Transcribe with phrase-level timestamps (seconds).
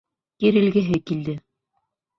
[0.43, 1.39] Кирелгеһе килде.